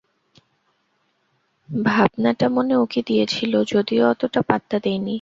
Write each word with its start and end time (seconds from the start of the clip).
ভাবনাটা 1.69 2.47
মনে 2.49 2.73
উঁকি 2.75 3.01
দিয়েছিল, 3.07 3.53
যদিও 3.71 4.03
অতটা 4.11 4.41
পাত্তা 4.49 4.77
দিইনি। 4.79 5.09